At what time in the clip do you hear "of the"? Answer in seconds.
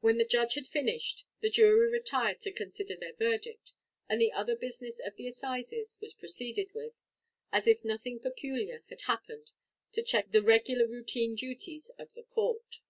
5.00-5.26, 11.98-12.24